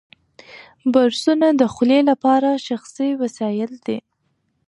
[0.93, 3.97] برسونه د خولې لپاره شخصي وسایل دي.